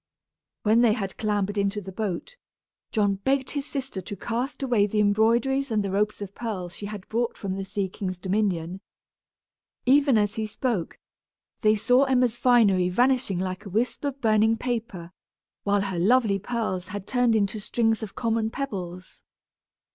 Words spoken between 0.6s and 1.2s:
When they had